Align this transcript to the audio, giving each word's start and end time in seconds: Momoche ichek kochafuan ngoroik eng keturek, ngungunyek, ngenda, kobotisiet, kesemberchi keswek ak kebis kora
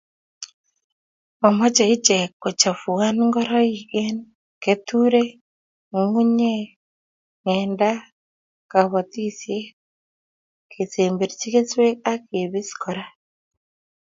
Momoche 1.39 1.85
ichek 1.95 2.29
kochafuan 2.41 3.15
ngoroik 3.27 3.79
eng 4.03 4.19
keturek, 4.63 5.29
ngungunyek, 5.89 6.67
ngenda, 7.43 7.91
kobotisiet, 8.71 9.73
kesemberchi 10.71 11.47
keswek 11.53 11.95
ak 12.11 12.21
kebis 12.29 12.69
kora 12.81 13.05